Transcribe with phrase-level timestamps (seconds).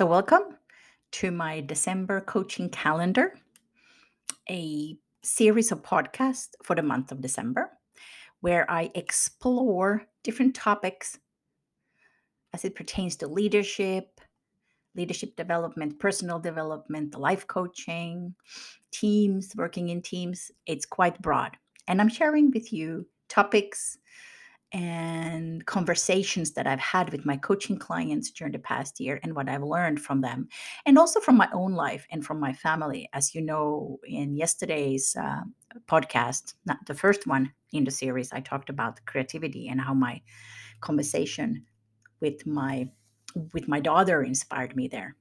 [0.00, 0.56] So, welcome
[1.12, 3.34] to my December coaching calendar,
[4.48, 7.70] a series of podcasts for the month of December,
[8.40, 11.18] where I explore different topics
[12.54, 14.22] as it pertains to leadership,
[14.96, 18.34] leadership development, personal development, life coaching,
[18.92, 20.50] teams, working in teams.
[20.64, 21.58] It's quite broad.
[21.88, 23.98] And I'm sharing with you topics
[24.72, 29.48] and conversations that I've had with my coaching clients during the past year and what
[29.48, 30.48] I've learned from them,
[30.86, 33.08] and also from my own life and from my family.
[33.12, 35.40] As you know, in yesterday's uh,
[35.88, 40.20] podcast, not the first one in the series, I talked about creativity and how my
[40.80, 41.64] conversation
[42.20, 42.88] with my
[43.52, 45.16] with my daughter inspired me there.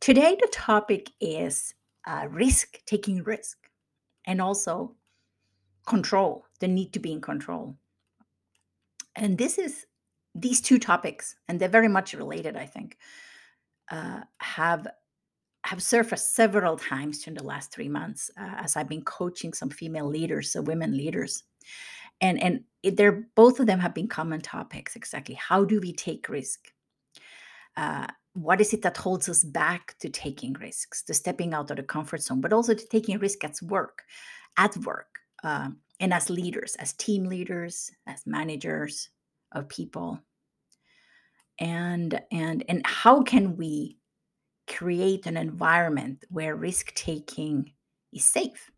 [0.00, 1.74] Today, the topic is
[2.06, 3.58] uh, risk, taking risk,
[4.26, 4.94] and also
[5.86, 7.76] control, the need to be in control
[9.16, 9.86] and this is
[10.34, 12.98] these two topics and they're very much related i think
[13.90, 14.86] uh, have
[15.64, 19.70] have surfaced several times during the last three months uh, as i've been coaching some
[19.70, 21.44] female leaders so women leaders.
[22.20, 22.64] And and
[22.96, 25.34] they're both of them have been common topics exactly.
[25.34, 26.72] How do we take risk?
[27.76, 31.76] Uh, what is it that holds us back to taking risks to stepping out of
[31.76, 34.02] the comfort zone but also to taking risk at work
[34.56, 39.10] at work um, and as leaders, as team leaders, as managers
[39.52, 40.20] of people.
[41.58, 43.98] And and and how can we
[44.66, 47.72] create an environment where risk taking
[48.12, 48.70] is safe?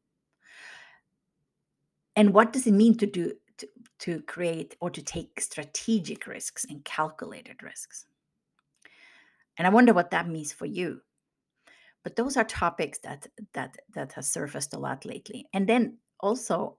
[2.17, 3.69] And what does it mean to do to,
[4.01, 8.07] to create or to take strategic risks and calculated risks?
[9.57, 11.01] And I wonder what that means for you.
[12.05, 15.47] But those are topics that that that has surfaced a lot lately.
[15.55, 16.79] And then also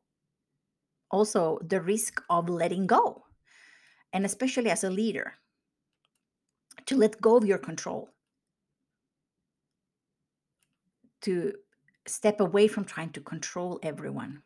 [1.11, 3.23] also the risk of letting go
[4.13, 5.33] and especially as a leader
[6.85, 8.09] to let go of your control.
[11.21, 11.53] To
[12.05, 14.41] step away from trying to control everyone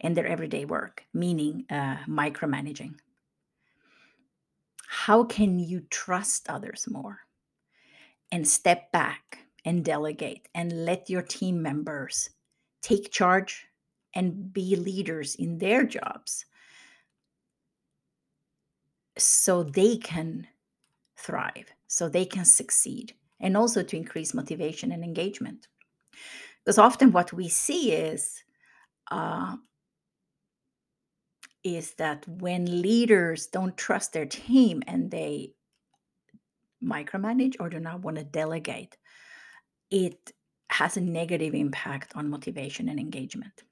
[0.00, 2.94] in their everyday work meaning uh, micromanaging.
[4.86, 7.20] How can you trust others more
[8.30, 12.30] and step back and delegate and let your team members
[12.82, 13.66] take charge
[14.14, 16.44] and be leaders in their jobs
[19.16, 20.46] so they can
[21.16, 25.68] thrive, so they can succeed, and also to increase motivation and engagement.
[26.64, 28.42] Because often what we see is
[29.10, 29.56] uh,
[31.62, 35.52] is that when leaders don't trust their team and they
[36.82, 38.96] micromanage or do not want to delegate,
[39.90, 40.32] it
[40.70, 43.62] has a negative impact on motivation and engagement.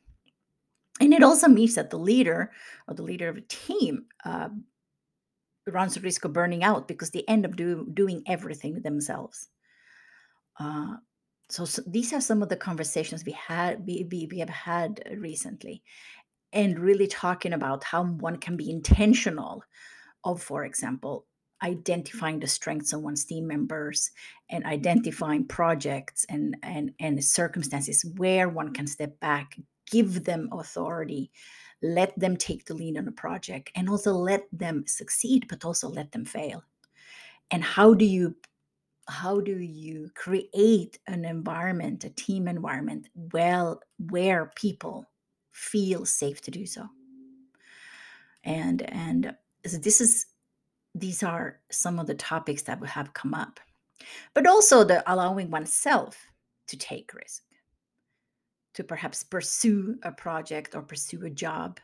[1.01, 2.51] And it also means that the leader
[2.87, 4.49] or the leader of a team uh,
[5.67, 9.49] runs the risk of burning out because they end up do, doing everything themselves.
[10.59, 10.97] Uh,
[11.51, 15.03] so, so, these are some of the conversations we had we, we, we have had
[15.17, 15.83] recently
[16.53, 19.63] and really talking about how one can be intentional
[20.25, 21.27] of for example
[21.63, 24.11] identifying the strengths of one's team members
[24.51, 29.57] and identifying projects and and and circumstances where one can step back
[29.91, 31.31] give them authority
[31.83, 35.89] let them take the lead on a project and also let them succeed but also
[35.89, 36.63] let them fail.
[37.51, 38.35] And how do you
[39.09, 45.07] how do you create an environment a team environment well where people
[45.53, 46.87] feel safe to do so?
[48.45, 49.35] And and
[49.67, 50.27] so this is
[50.95, 53.61] these are some of the topics that have come up.
[54.35, 56.19] But also the allowing oneself
[56.67, 57.45] to take risk
[58.79, 61.81] to perhaps pursue a project or pursue a job,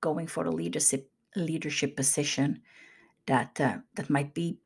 [0.00, 2.62] going for a leadership leadership position
[3.26, 4.60] that uh, that might be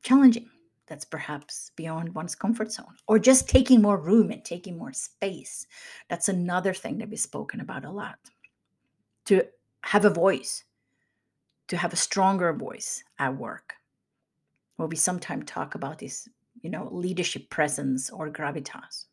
[0.00, 0.48] challenging.
[0.86, 5.66] That's perhaps beyond one's comfort zone, or just taking more room and taking more space.
[6.08, 8.18] That's another thing that we've spoken about a lot.
[9.26, 9.44] To
[9.82, 10.64] have a voice,
[11.66, 13.74] to have a stronger voice at work.
[14.76, 16.30] What we sometimes talk about is,
[16.62, 19.04] you know, leadership presence or gravitas.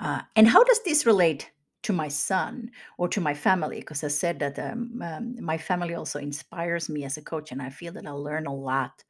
[0.00, 1.50] Uh, and how does this relate
[1.82, 3.80] to my son or to my family?
[3.80, 7.60] Because I said that um, um, my family also inspires me as a coach, and
[7.60, 9.04] I feel that I learn a lot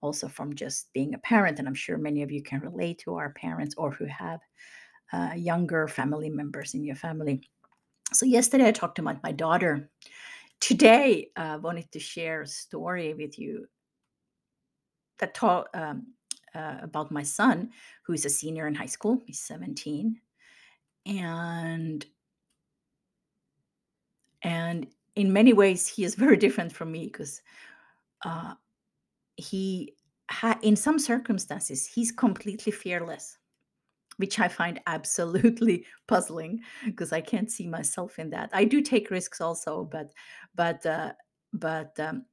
[0.00, 1.60] also from just being a parent.
[1.60, 4.40] And I'm sure many of you can relate to our parents or who have
[5.12, 7.40] uh, younger family members in your family.
[8.12, 9.88] So, yesterday I talked to my, daughter.
[10.60, 13.66] Today, uh, I wanted to share a story with you
[15.18, 16.08] that taught um,
[16.54, 17.70] uh, about my son,
[18.04, 19.20] who is a senior in high school.
[19.24, 20.20] He's 17
[21.06, 22.04] and
[24.42, 27.42] and in many ways he is very different from me because
[28.24, 28.54] uh,
[29.36, 29.94] he
[30.30, 33.38] ha- in some circumstances, he's completely fearless,
[34.16, 38.50] which I find absolutely puzzling because I can't see myself in that.
[38.52, 40.12] I do take risks also, but
[40.54, 41.12] but uh,
[41.52, 42.24] but um,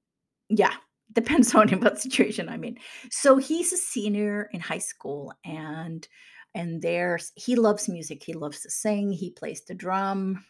[0.49, 0.73] yeah,
[1.13, 2.77] depends on what situation I'm in.
[3.11, 6.07] So he's a senior in high school, and
[6.55, 8.23] and there's he loves music.
[8.23, 9.11] He loves to sing.
[9.11, 10.43] He plays the drum.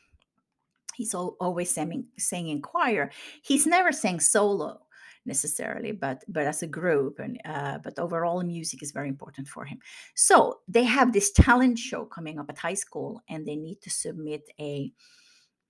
[0.96, 3.12] He's al- always singing, singing choir.
[3.42, 4.82] He's never sang solo
[5.26, 9.66] necessarily, but but as a group, and uh, but overall, music is very important for
[9.66, 9.80] him.
[10.16, 13.90] So they have this talent show coming up at high school, and they need to
[13.90, 14.92] submit a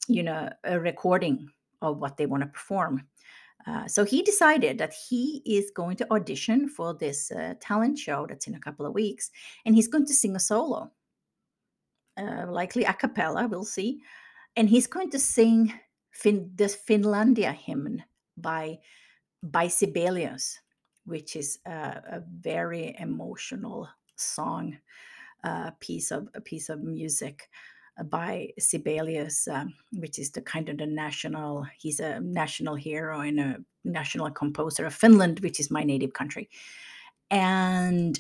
[0.08, 1.48] you know a recording
[1.82, 3.04] of what they want to perform.
[3.68, 8.26] Uh, so he decided that he is going to audition for this uh, talent show
[8.28, 9.30] that's in a couple of weeks,
[9.66, 10.92] and he's going to sing a solo,
[12.18, 13.48] uh, likely a cappella.
[13.48, 14.02] We'll see
[14.56, 15.74] and he's going to sing
[16.12, 18.02] fin- the Finlandia hymn
[18.38, 18.80] by
[19.42, 20.60] by Sibelius,
[21.06, 24.78] which is a, a very emotional song,
[25.46, 27.50] uh, piece of a piece of music
[28.04, 31.66] by Sibelius, um, which is the kind of the national.
[31.78, 36.50] He's a national hero and a national composer of Finland, which is my native country,
[37.32, 38.20] and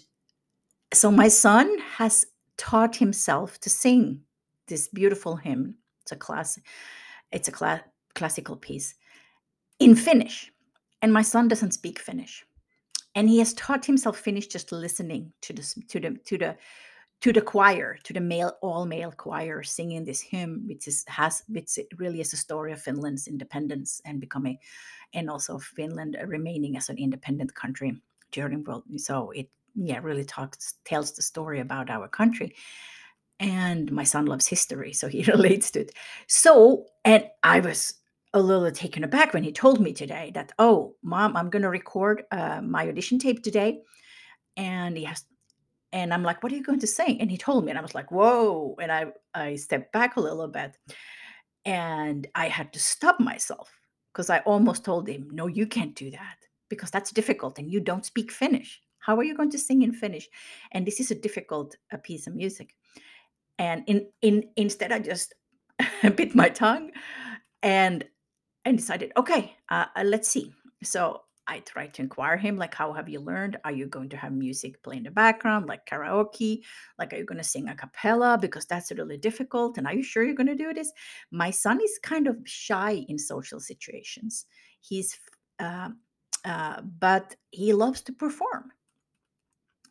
[0.94, 2.26] so my son has
[2.58, 4.22] taught himself to sing
[4.68, 5.76] this beautiful hymn.
[6.02, 6.60] It's a class.
[7.32, 7.86] It's a cla-
[8.16, 8.96] classical piece
[9.80, 10.52] in Finnish,
[11.02, 12.46] and my son doesn't speak Finnish,
[13.16, 16.58] and he has taught himself Finnish just listening to the to the to the
[17.22, 21.44] to the choir, to the male all male choir singing this hymn, which is has
[21.50, 24.58] which really is a story of Finland's independence and becoming,
[25.14, 28.02] and also Finland remaining as an independent country
[28.32, 28.84] during world.
[28.98, 32.56] So it yeah really talks tells the story about our country
[33.40, 35.92] and my son loves history so he relates to it
[36.28, 37.96] so and i was
[38.34, 41.70] a little taken aback when he told me today that oh mom i'm going to
[41.70, 43.80] record uh, my audition tape today
[44.58, 45.24] and he has
[45.94, 47.82] and i'm like what are you going to sing and he told me and i
[47.82, 50.78] was like whoa and i i stepped back a little bit
[51.66, 53.72] and i had to stop myself
[54.14, 56.38] because i almost told him no you can't do that
[56.70, 58.82] because that's difficult and you don't speak finnish.
[59.00, 60.30] How are you going to sing in finnish?
[60.72, 62.76] And this is a difficult uh, piece of music.
[63.58, 65.34] And in in instead i just
[66.16, 66.92] bit my tongue
[67.62, 68.06] and
[68.64, 70.54] and decided okay uh, uh, let's see.
[70.82, 73.58] So i tried to inquire him like how have you learned?
[73.66, 76.62] Are you going to have music play in the background like karaoke?
[76.98, 78.38] Like are you going to sing a cappella?
[78.40, 80.92] Because that's really difficult and are you sure you're going to do this?
[81.32, 84.46] My son is kind of shy in social situations.
[84.80, 85.20] He's
[85.60, 85.90] uh,
[86.46, 88.72] uh, but he loves to perform.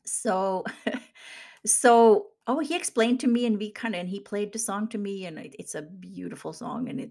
[0.07, 0.65] So
[1.67, 4.89] so oh he explained to me and we kind of and he played the song
[4.89, 7.11] to me and it, it's a beautiful song and it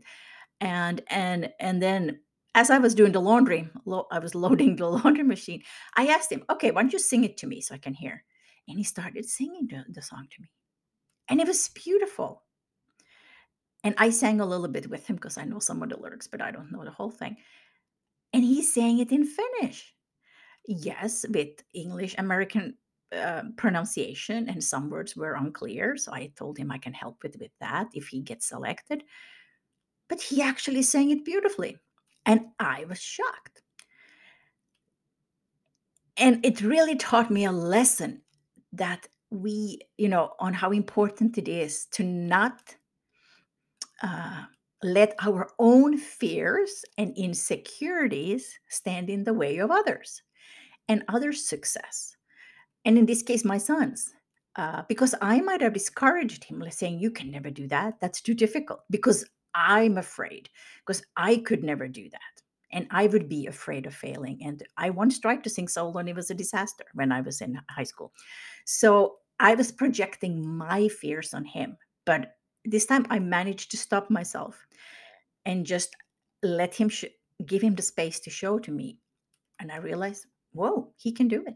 [0.62, 2.20] and and and then
[2.58, 5.62] as i was doing the laundry lo- i was loading the laundry machine
[5.96, 8.24] i asked him okay why don't you sing it to me so i can hear?
[8.68, 10.50] And he started singing the, the song to me.
[11.30, 12.44] And it was beautiful.
[13.84, 16.28] And i sang a little bit with him because i know some of the lyrics
[16.28, 17.38] but i don't know the whole thing.
[18.34, 19.94] And he sang it in finnish.
[20.68, 22.76] Yes, with English American
[23.16, 25.96] uh, pronunciation, and some words were unclear.
[25.96, 29.04] So I told him I can help with with that if he gets selected.
[30.10, 31.78] But he actually sang it beautifully,
[32.28, 33.64] and I was shocked.
[36.18, 38.22] And it really taught me a lesson
[38.74, 42.76] that we, you know, on how important it is to not
[44.04, 44.44] uh,
[44.84, 50.22] let our own fears and insecurities stand in the way of others
[50.88, 52.18] and others' success.
[52.88, 54.14] and in this case my sons
[54.56, 58.34] uh, because i might have discouraged him saying you can never do that that's too
[58.34, 59.26] difficult because
[59.58, 60.50] i'm afraid
[60.86, 64.90] because i could never do that and i would be afraid of failing and i
[64.90, 67.84] once tried to sing solo and it was a disaster when i was in high
[67.84, 68.12] school
[68.66, 72.36] so i was projecting my fears on him but
[72.66, 74.68] this time i managed to stop myself
[75.46, 75.96] and just
[76.44, 77.06] let him sh-
[77.46, 79.00] give him the space to show to me
[79.60, 81.56] and i realized whoa he can do it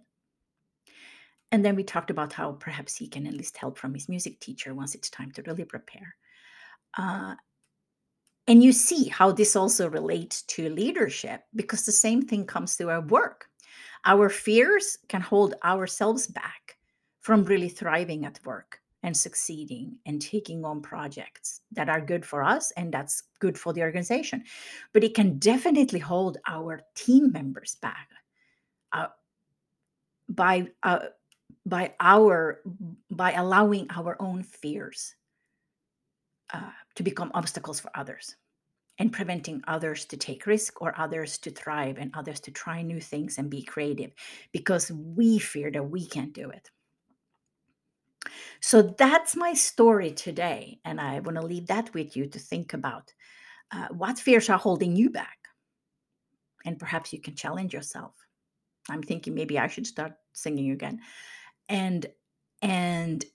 [1.52, 4.74] and then we talked about how perhaps he can enlist help from his music teacher
[4.74, 6.16] once it's time to really prepare.
[6.98, 7.36] Uh,
[8.48, 12.90] and you see how this also relates to leadership because the same thing comes to
[12.90, 13.48] our work.
[14.06, 16.78] Our fears can hold ourselves back
[17.20, 22.44] from really thriving at work and succeeding and taking on projects that are good for
[22.44, 24.44] us and that's good for the organization.
[24.94, 28.10] But it can definitely hold our team members back
[28.92, 29.08] uh,
[30.30, 31.08] by uh,
[31.66, 32.62] by our
[33.12, 35.16] by allowing our own fears
[36.54, 38.36] uh, to become obstacles for others
[39.00, 43.00] and preventing others to take risk or others to thrive and others to try new
[43.00, 44.12] things and be creative
[44.52, 46.70] because we fear that we can't do it.
[48.60, 50.80] So that's my story today.
[50.86, 53.12] And I want to leave that with you to think about
[53.72, 55.38] uh, what fears are holding you back.
[56.66, 58.14] And perhaps you can challenge yourself.
[58.90, 61.00] I'm thinking maybe I should start singing again.
[61.70, 62.06] And
[62.62, 63.26] and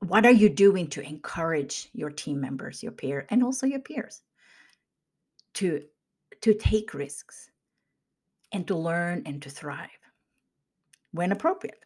[0.00, 4.22] what are you doing to encourage your team members, your peer, and also your peers
[5.54, 5.82] to
[6.42, 7.50] to take risks
[8.52, 9.88] and to learn and to thrive
[11.12, 11.84] when appropriate?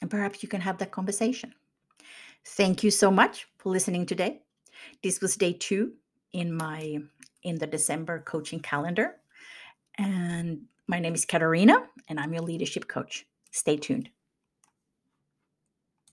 [0.00, 1.54] And perhaps you can have that conversation.
[2.44, 4.42] Thank you so much for listening today.
[5.02, 5.92] This was day 2
[6.32, 6.98] in my
[7.42, 9.16] in the December coaching calendar.
[9.98, 13.26] And my name is Katarina and I'm your leadership coach.
[13.50, 14.10] Stay tuned.